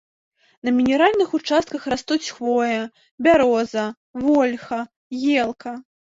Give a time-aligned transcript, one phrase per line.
[0.69, 2.81] На мінеральных участках растуць хвоя,
[3.29, 3.85] бяроза,
[4.25, 4.81] вольха,
[5.39, 5.71] елка.